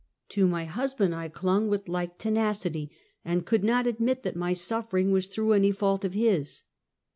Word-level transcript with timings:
To 0.29 0.47
my 0.47 0.65
husband 0.65 1.13
I 1.13 1.29
clung 1.29 1.67
with 1.69 1.87
like 1.87 2.17
tenacity, 2.17 2.89
and 3.23 3.45
could 3.45 3.63
not 3.63 3.85
admit 3.85 4.23
that 4.23 4.35
my 4.35 4.51
suffering 4.53 5.11
was 5.11 5.27
through 5.27 5.51
any 5.53 5.71
fault 5.71 6.03
of 6.03 6.15
his. 6.15 6.63